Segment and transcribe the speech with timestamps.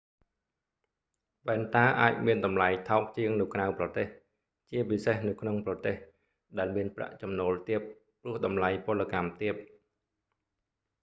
[1.47, 4.07] វ៉ែនតាអាចមានតម្លៃថោកជាងនៅក្រៅប្រទេស
[4.71, 5.95] ជាពិសេសនៅក្នុងប្រទេស
[6.57, 7.81] ដែលមានប្រាក់ចំណូលទាប
[8.21, 9.55] ព្រោះតម្លៃពលកម្មទាប